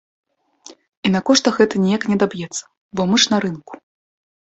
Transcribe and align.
І 1.09 1.11
на 1.17 1.21
коштах 1.27 1.53
гэта 1.61 1.75
ніяк 1.85 2.01
не 2.09 2.19
адаб'ецца, 2.21 2.63
бо 2.95 3.01
мы 3.13 3.25
ж 3.25 3.37
на 3.37 3.45
рынку. 3.49 3.73